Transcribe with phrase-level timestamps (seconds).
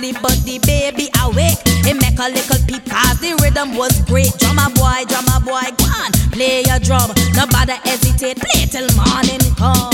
[0.00, 1.60] sleep, but the baby awake.
[1.84, 4.32] He make a little peep cause the rhythm was great.
[4.38, 7.10] Drummer boy, drummer boy, go on, play your drum.
[7.36, 9.89] Nobody hesitate, play till morning come.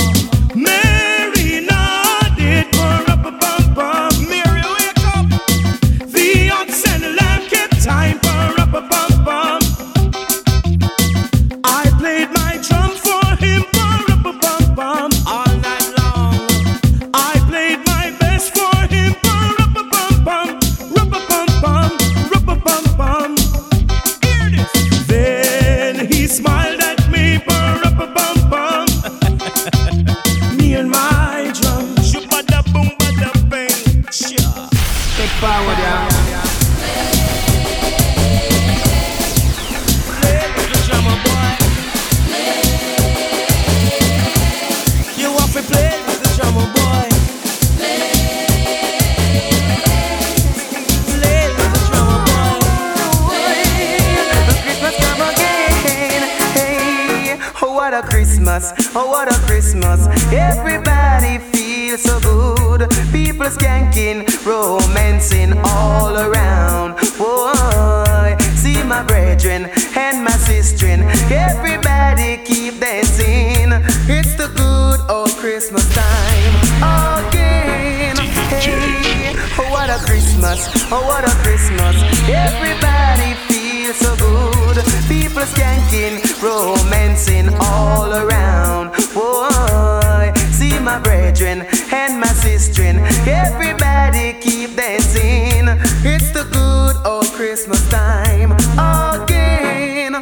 [80.92, 81.96] Oh what a Christmas.
[82.28, 84.76] Everybody feels so good.
[85.08, 88.92] People skanking, romancing all around.
[89.14, 92.82] Boy, see my brethren and my sister.
[93.28, 95.68] Everybody keep dancing.
[96.04, 100.12] It's the good old Christmas time again.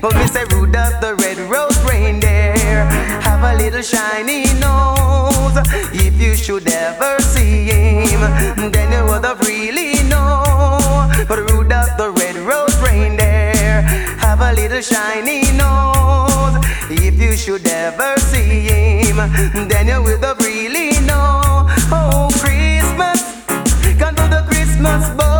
[0.00, 2.84] But say Rudolph the red-nosed reindeer
[3.22, 5.56] have a little shiny nose.
[5.92, 7.23] If you should ever
[8.72, 11.08] then you would have really know.
[11.28, 13.82] But Rudolph the red-nosed reindeer
[14.18, 16.56] have a little shiny nose.
[16.90, 19.16] If you should ever see him,
[19.68, 21.66] then you would have really know.
[21.90, 23.20] Oh, Christmas,
[23.98, 25.33] come to the Christmas bubbling,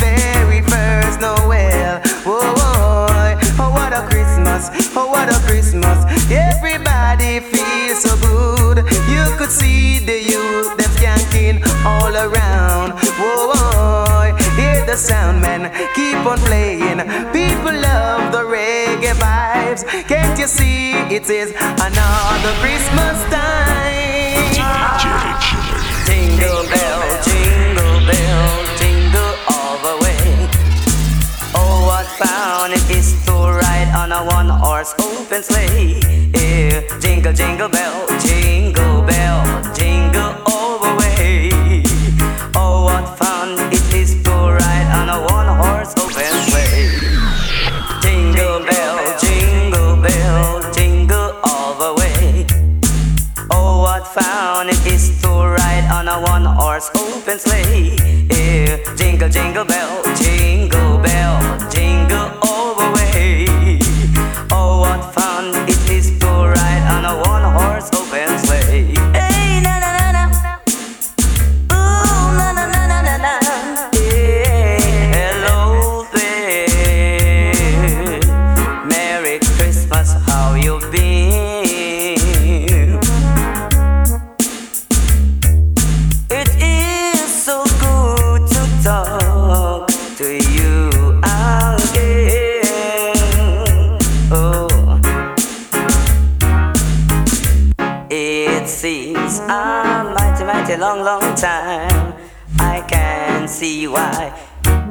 [0.00, 2.00] very, first Noel.
[3.62, 5.98] Oh what a Christmas, oh what a Christmas.
[6.30, 8.78] Everybody feels so good.
[9.08, 12.92] You could see the youth them skanking all around.
[13.18, 17.00] Whoa, hear the sound man keep on playing.
[17.32, 19.84] People love the reggae vibes.
[20.08, 21.50] Can't you see it is
[21.88, 24.10] another Christmas time?
[26.06, 27.22] Jingle bell,
[32.22, 36.00] It is to ride on a one horse open sleigh.
[36.34, 41.50] Yeah, jingle, jingle bell, jingle bell, jingle all the way.
[42.54, 46.90] Oh, what fun it is to ride on a one horse open sleigh.
[48.02, 52.46] Jingle bell, jingle bell, jingle all the way.
[53.50, 57.96] Oh, what fun it is to ride on a one horse open sleigh.
[58.28, 61.49] Yeah, jingle, jingle bell, jingle bell,
[62.12, 62.59] all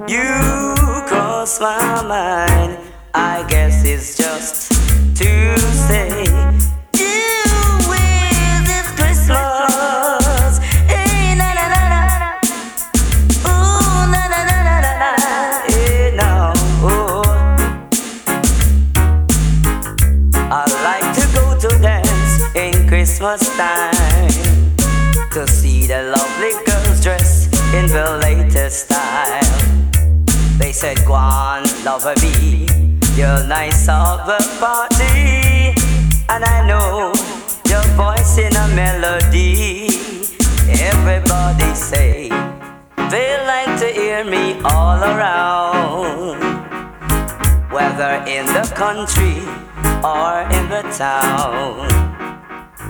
[0.09, 0.25] you
[1.05, 2.79] cross my mind.
[3.13, 4.71] I guess it's just
[5.17, 6.25] to say
[22.87, 23.55] Christmas.
[23.55, 24.31] Time
[25.31, 28.28] to see the lovely girls dressed in the.
[30.59, 32.67] They said, Go on, lover be,
[33.15, 35.73] you're nice of the party.
[36.27, 37.13] And I know
[37.65, 39.87] your voice in a melody.
[40.67, 42.27] Everybody say,
[43.09, 46.41] they like to hear me all around.
[47.71, 49.39] Whether in the country
[50.03, 51.87] or in the town.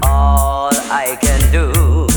[0.01, 2.07] All I can do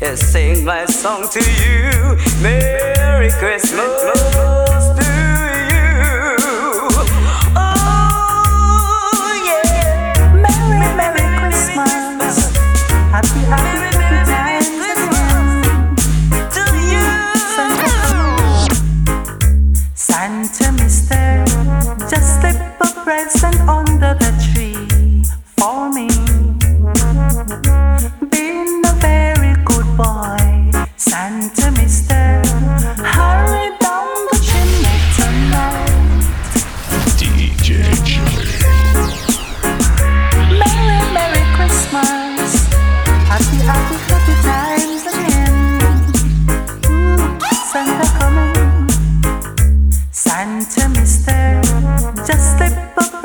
[0.00, 2.16] is sing my song to you.
[2.42, 4.81] Merry Christmas.
[13.52, 13.91] Present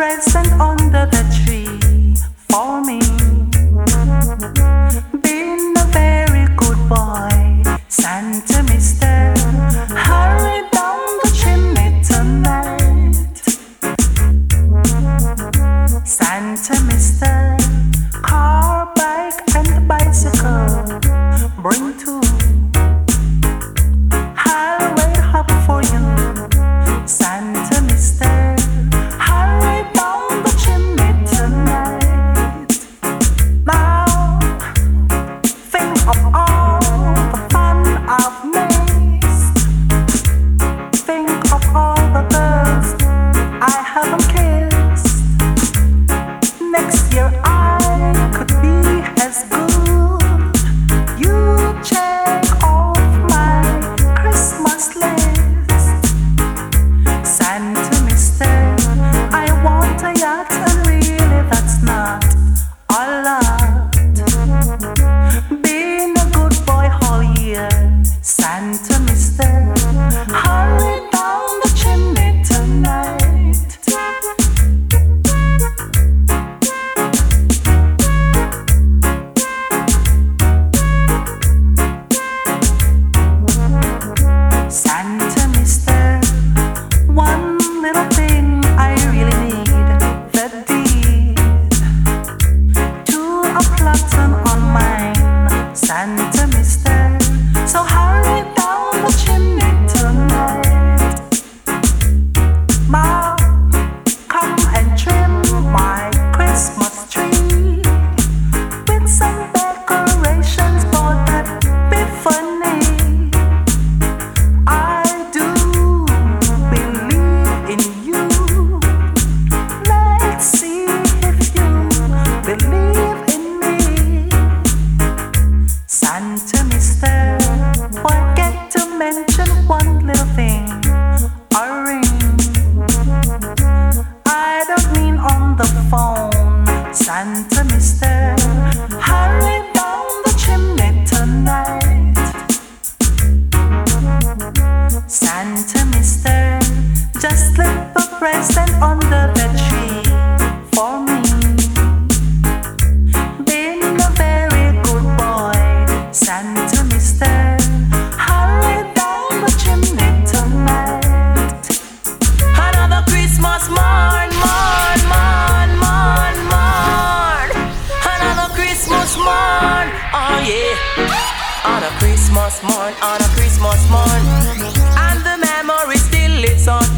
[0.08, 1.37] present under the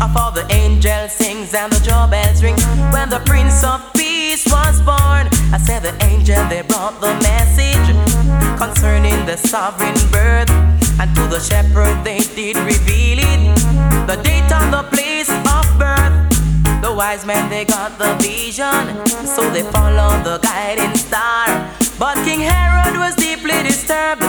[0.01, 2.55] of all the angels sings and the joy bells ring.
[2.91, 7.87] When the Prince of Peace was born, I said the angel they brought the message
[8.57, 10.49] concerning the sovereign birth.
[10.99, 13.55] And to the shepherd they did reveal it.
[14.07, 16.15] The date and the place of birth.
[16.81, 21.45] The wise men they got the vision, so they followed the guiding star.
[21.99, 24.23] But King Herod was deeply disturbed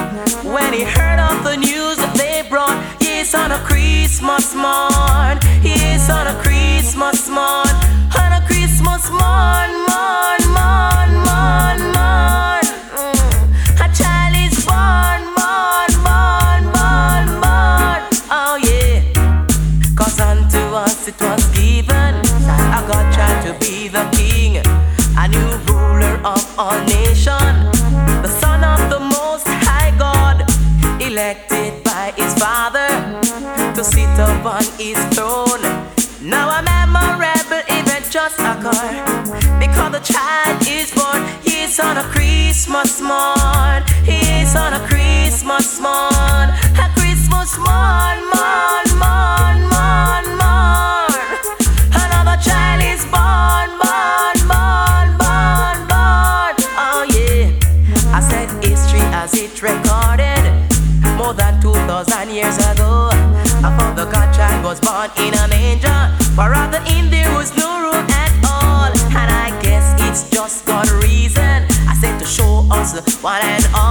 [0.44, 3.00] when he heard of the news that they brought.
[3.12, 5.37] Yes, on a Christmas morn.
[5.62, 7.75] Yes, on a Christmas morn.
[8.23, 11.00] On a Christmas morn, morn, morn,
[41.82, 43.82] on a Christmas morn.
[44.04, 46.49] Yes, on a Christmas morn.
[46.78, 51.12] A Christmas morn, morn, morn, morn, morn.
[51.92, 56.54] Another child is born, born, born, born, born.
[56.76, 57.50] Oh yeah.
[58.16, 60.44] I said history as it recorded
[61.16, 63.10] more than two thousand years ago.
[63.62, 66.00] A father the was born in a manger,
[66.34, 67.00] for other.
[73.22, 73.89] one and all.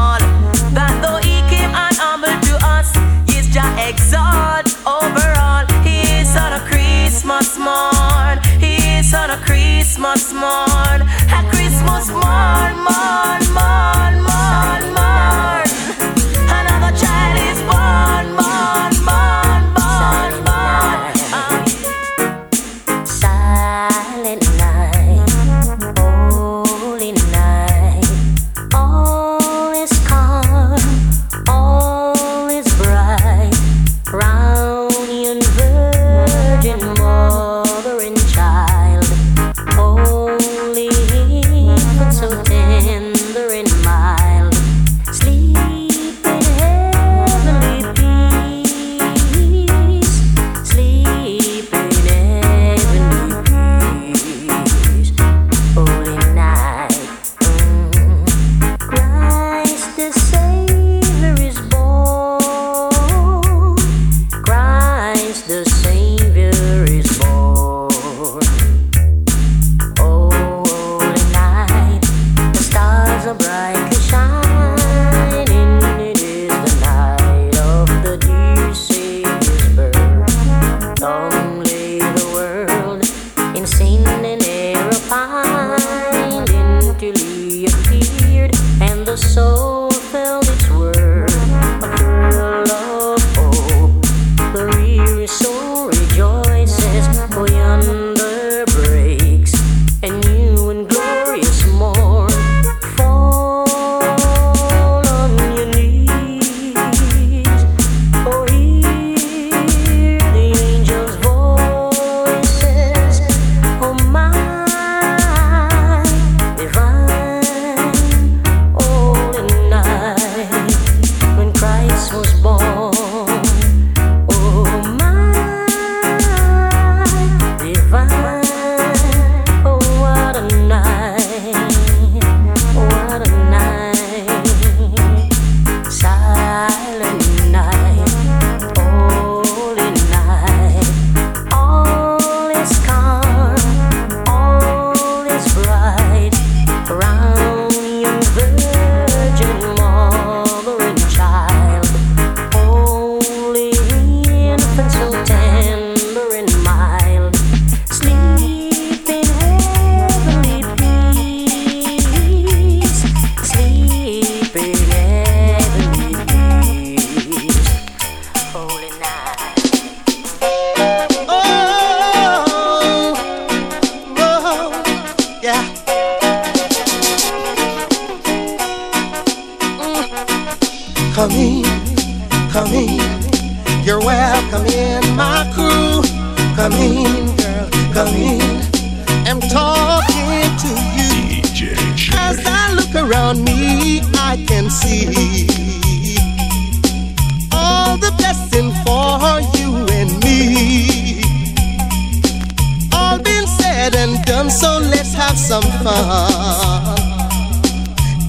[204.69, 206.95] on, let's have some fun.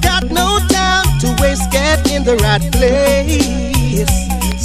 [0.01, 4.17] Got no time to waste, get in the right place.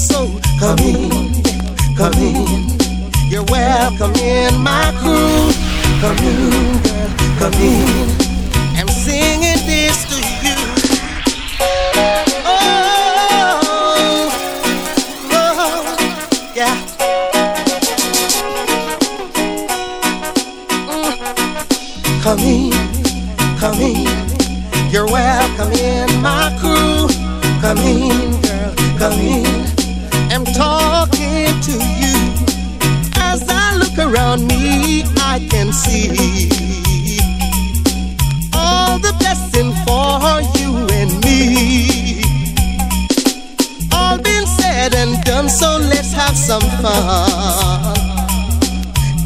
[0.07, 0.19] So
[0.59, 1.33] come in,
[1.95, 2.75] come in.
[3.29, 5.51] You're welcome in my crew.
[6.01, 8.07] Come in, girl, come in.
[8.77, 9.59] I'm singing
[25.57, 27.07] Come in, my crew.
[27.61, 28.73] Come in, girl.
[28.99, 29.65] Come in.
[30.29, 32.15] I'm talking to you.
[33.15, 36.49] As I look around me, I can see
[38.53, 42.21] all the blessing for you and me.
[43.93, 47.95] All been said and done, so let's have some fun.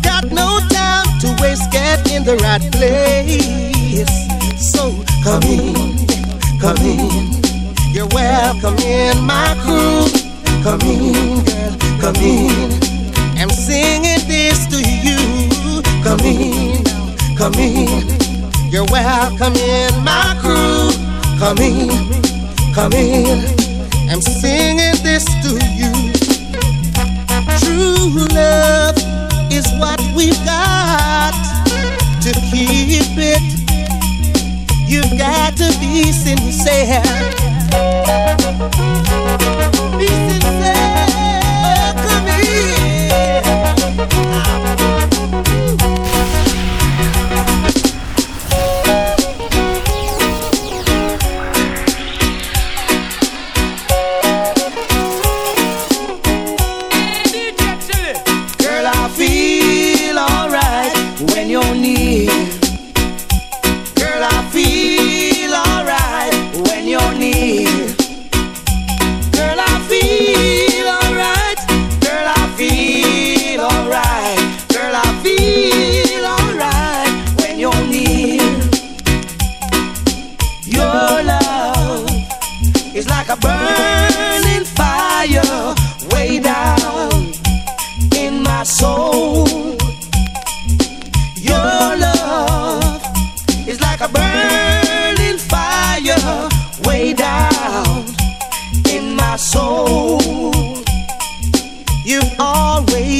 [0.03, 4.13] Got no time to waste, get in the right place.
[4.59, 4.93] So
[5.23, 6.08] come in
[6.59, 7.31] come in.
[7.93, 10.05] You're welcome in my crew.
[10.63, 12.79] Come in, girl, come in.
[13.39, 15.81] I'm singing this to you.
[16.03, 16.83] Come in,
[17.37, 18.07] come in.
[18.69, 20.91] You're welcome in my crew.
[21.39, 21.89] Come in,
[22.73, 23.39] come in.
[24.09, 25.93] I'm singing this to you.
[27.59, 28.97] True love
[29.51, 31.33] is what we've got
[32.21, 33.68] to keep it.
[34.89, 37.03] You've got to be sincere.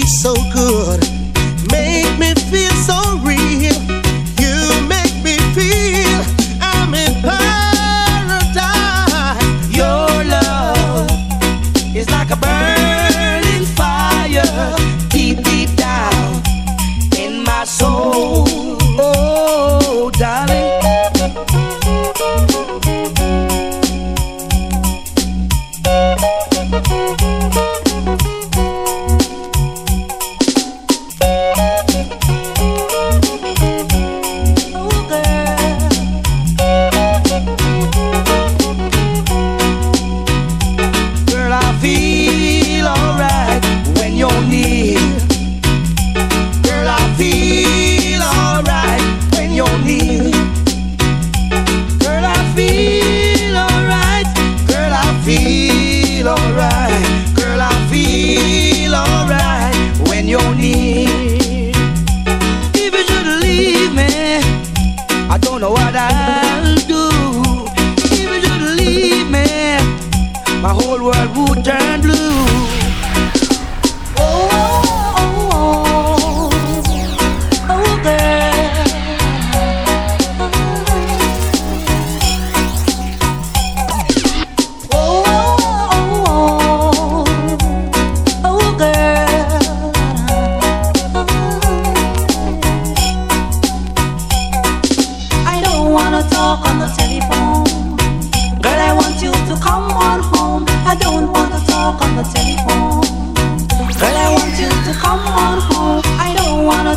[0.10, 0.59] So good,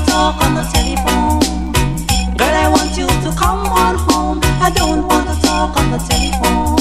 [0.06, 1.72] talk on the telephone.
[2.36, 4.40] Girl, I want you to come on home.
[4.60, 6.78] I don't want to talk on the telephone.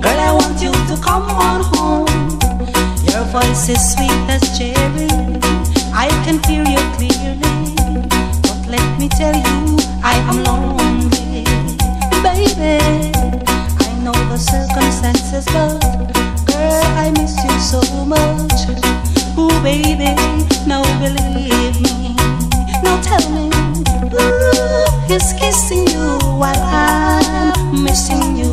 [0.00, 2.06] Girl, I want you to come on home.
[3.10, 5.08] Your voice is sweet as cherry.
[5.92, 7.74] I can hear you clearly.
[8.42, 11.44] But let me tell you, I am lonely,
[12.22, 12.78] baby.
[13.86, 15.78] I know the circumstances, but
[16.46, 18.60] girl, I miss you so much.
[19.38, 20.14] Ooh, baby,
[20.66, 22.09] now believe me.
[22.82, 23.50] Now tell me,
[24.12, 28.52] ooh, he's kissing you while I'm missing you.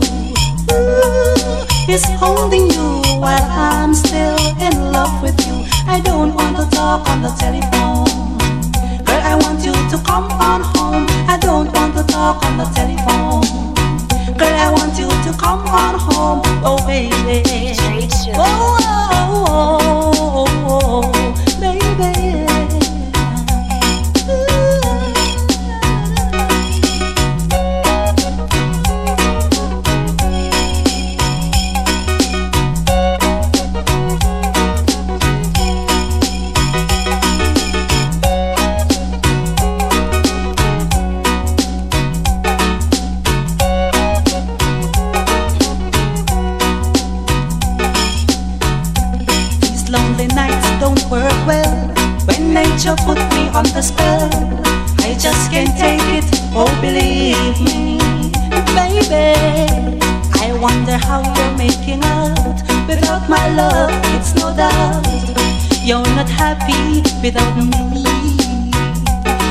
[0.72, 5.66] Ooh, he's holding you while I'm still in love with you.
[5.88, 8.06] I don't want to talk on the telephone.
[9.06, 11.06] Girl, I want you to come on home.
[11.28, 13.44] I don't want to talk on the telephone.
[14.38, 16.42] Girl, I want you to come on home.
[16.64, 17.44] Oh, baby.
[18.40, 18.67] Oh,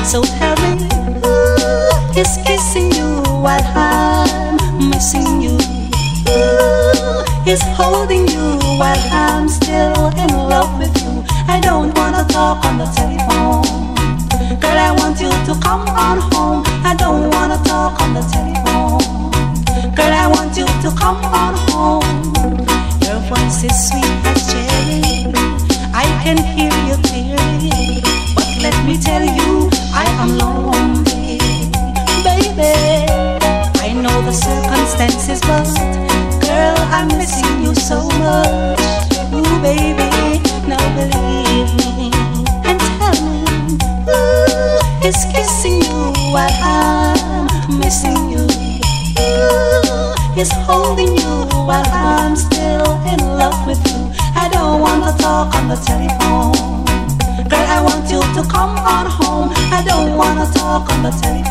[0.07, 0.87] So me,
[1.21, 5.57] who is kissing you while I'm missing you?
[6.27, 11.25] Who is holding you while I'm still in love with you?
[11.49, 13.67] I don't wanna talk on the telephone.
[14.61, 16.63] Girl, I want you to come on home.
[16.85, 19.03] I don't wanna talk on the telephone.
[19.93, 22.07] Girl, I want you to come on home.
[23.03, 25.33] Your voice is sweet as cherry.
[25.93, 28.01] I can hear you clearly.
[28.35, 29.56] But let me tell you,
[37.27, 38.79] holding you so much,
[39.33, 40.09] ooh, baby.
[40.67, 42.11] Now believe me
[42.65, 43.43] and tell me,
[44.09, 46.11] ooh, he's kissing you
[51.65, 54.11] while I'm still in love with you.
[54.35, 56.06] I don't want to talk on the telephone.
[60.77, 61.46] Want to talk on the telephone.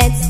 [0.00, 0.29] Let's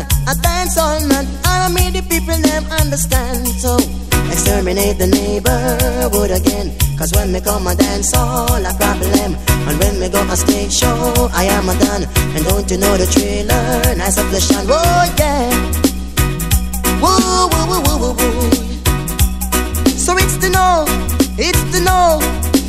[0.00, 0.06] I'm?
[0.26, 1.28] I dance all night.
[1.44, 3.46] I made the people them understand.
[3.48, 3.76] So
[4.30, 6.76] exterminate the neighborhood again.
[6.98, 9.36] Cause when we come, I dance all a problem.
[9.68, 12.04] And when we go on stage show, I am a done.
[12.34, 13.96] And don't you know the trailer?
[13.96, 14.66] Nice up the shine.
[14.68, 15.50] Oh yeah.
[17.00, 18.50] Whoa, whoa, whoa, whoa, whoa, whoa.
[19.96, 20.84] So it's to know,
[21.38, 22.18] it's to know,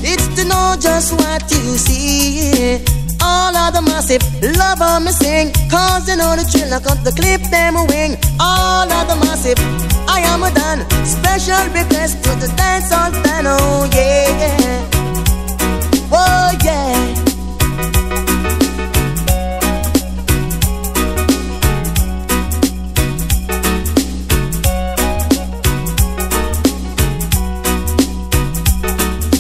[0.02, 2.97] it's to know just what you see.
[3.22, 4.22] All of the massive
[4.58, 7.86] love on me sing, cause you know the chill, I cut the clip, them a
[7.86, 8.18] wing.
[8.40, 9.58] All of the massive,
[10.08, 10.86] I am a done.
[11.06, 14.86] Special request to the dance on fan, oh yeah.
[16.12, 17.14] Oh yeah.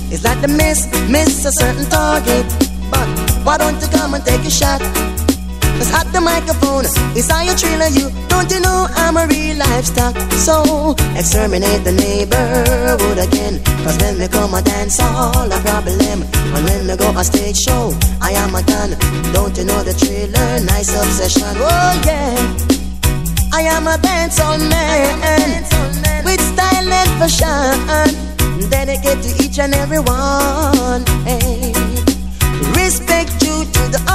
[0.09, 2.56] It's like the miss, miss a certain target.
[3.47, 4.81] Why don't you come and take a shot?
[5.79, 6.83] Cause at the microphone,
[7.15, 8.11] it's how you trailer you.
[8.27, 10.19] Don't you know I'm a real livestock?
[10.35, 13.63] So exterminate the neighborhood again.
[13.87, 16.27] Cause when we come a dance, all a problem.
[16.27, 18.99] And when we go a stage show, I am a done.
[19.31, 20.59] Don't you know the trailer?
[20.67, 21.55] Nice obsession.
[21.55, 22.35] Oh yeah.
[23.55, 25.63] I am a dancehall man
[26.25, 28.27] with style and fashion
[28.69, 31.05] dedicate to each and every one.
[31.23, 31.76] Hey.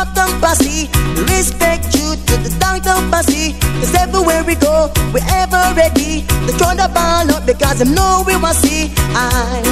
[0.02, 0.90] Uptown posse,
[1.30, 3.54] respect you to the downtown posse.
[3.78, 8.24] Cause everywhere we go, we're ever ready to throw the ball up because I know
[8.26, 8.90] we will see.
[9.14, 9.62] I,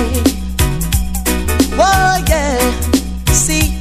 [1.75, 2.63] oh yeah,
[3.35, 3.75] see.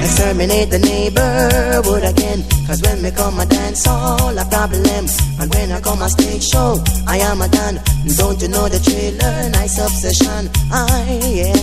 [0.00, 2.40] Exterminate the neighborhood again.
[2.66, 5.04] Cause when we come a dance, all a problem.
[5.38, 7.78] And when I come a stage show, I am a done.
[8.16, 9.50] Don't you know the trailer?
[9.50, 10.48] Nice obsession.
[10.72, 11.60] I, yeah.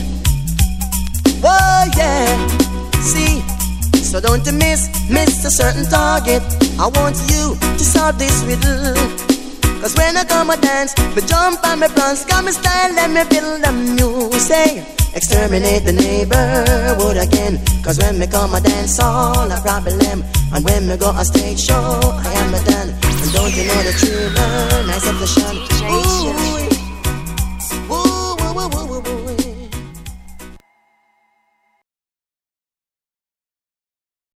[1.44, 2.48] Oh, yeah.
[3.02, 3.59] See.
[4.04, 6.42] So don't you miss, miss a certain target.
[6.80, 8.96] I want you to solve this riddle.
[9.82, 13.10] Cause when I come a dance, me jump and me prance, got me style, let
[13.12, 14.84] me build a music.
[15.16, 17.60] Exterminate the neighborhood again.
[17.84, 20.24] Cause when me come a dance, all a problem.
[20.54, 22.90] And when me go a stage show, I am a done.
[22.90, 24.30] And don't you know the true
[24.88, 25.56] nice of the sun?
[25.56, 26.59] Ooh,